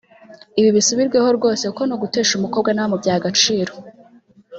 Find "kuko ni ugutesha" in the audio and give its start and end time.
1.67-2.33